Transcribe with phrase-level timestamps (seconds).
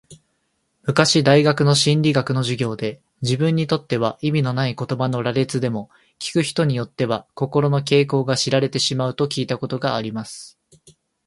[0.81, 10.57] 昔大学の心理学の授業で、自分にとっては意味のない言葉の羅列でも、聞く人によっては、心の傾向が知られてしまうと聞いたことがあります。